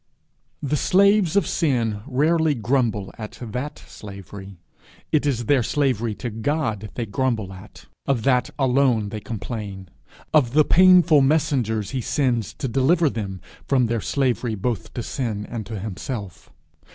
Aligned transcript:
The 0.63 0.77
slaves 0.77 1.35
of 1.35 1.45
sin 1.45 2.01
rarely 2.07 2.55
grumble 2.55 3.13
at 3.19 3.37
that 3.39 3.77
slavery; 3.85 4.57
it 5.11 5.27
is 5.27 5.45
their 5.45 5.61
slavery 5.61 6.15
to 6.15 6.31
God 6.31 6.89
they 6.95 7.05
grumble 7.05 7.53
at; 7.53 7.85
of 8.07 8.23
that 8.23 8.49
alone 8.57 9.09
they 9.09 9.19
complain 9.19 9.89
of 10.33 10.53
the 10.53 10.65
painful 10.65 11.21
messengers 11.21 11.91
he 11.91 12.01
sends 12.01 12.51
to 12.55 12.67
deliver 12.67 13.11
them 13.11 13.41
from 13.67 13.85
their 13.85 14.01
slavery 14.01 14.55
both 14.55 14.91
to 14.95 15.03
sin 15.03 15.45
and 15.45 15.67
to 15.67 15.79
himself. 15.79 16.51